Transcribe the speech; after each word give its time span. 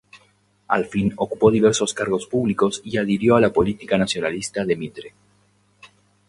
Al 0.69 0.85
fin, 0.87 1.13
ocupó 1.17 1.51
diversos 1.51 1.93
cargos 1.93 2.25
públicos 2.25 2.81
y 2.83 2.97
adhirió 2.97 3.35
a 3.35 3.39
la 3.41 3.53
política 3.53 3.99
nacionalista 3.99 4.65
de 4.65 4.75
Mitre. 4.75 5.13